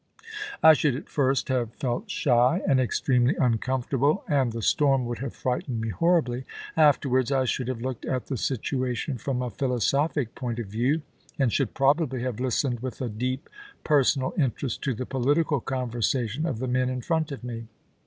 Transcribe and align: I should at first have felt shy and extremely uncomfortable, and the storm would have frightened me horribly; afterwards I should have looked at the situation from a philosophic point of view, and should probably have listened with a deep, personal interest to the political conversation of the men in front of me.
I 0.63 0.73
should 0.73 0.95
at 0.95 1.09
first 1.09 1.49
have 1.49 1.75
felt 1.75 2.09
shy 2.09 2.59
and 2.67 2.79
extremely 2.79 3.35
uncomfortable, 3.35 4.23
and 4.27 4.51
the 4.51 4.63
storm 4.63 5.05
would 5.05 5.19
have 5.19 5.35
frightened 5.35 5.79
me 5.79 5.89
horribly; 5.89 6.43
afterwards 6.75 7.31
I 7.31 7.45
should 7.45 7.67
have 7.67 7.81
looked 7.81 8.05
at 8.05 8.25
the 8.25 8.35
situation 8.35 9.19
from 9.19 9.43
a 9.43 9.51
philosophic 9.51 10.33
point 10.33 10.57
of 10.57 10.65
view, 10.65 11.03
and 11.37 11.53
should 11.53 11.75
probably 11.75 12.23
have 12.23 12.39
listened 12.39 12.79
with 12.79 12.99
a 12.99 13.09
deep, 13.09 13.47
personal 13.83 14.33
interest 14.39 14.81
to 14.85 14.95
the 14.95 15.05
political 15.05 15.59
conversation 15.59 16.47
of 16.47 16.57
the 16.57 16.67
men 16.67 16.89
in 16.89 17.01
front 17.01 17.31
of 17.31 17.43
me. 17.43 17.67